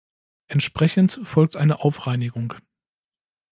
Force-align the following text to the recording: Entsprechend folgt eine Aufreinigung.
Entsprechend 0.47 1.19
folgt 1.23 1.55
eine 1.55 1.81
Aufreinigung. 1.81 2.55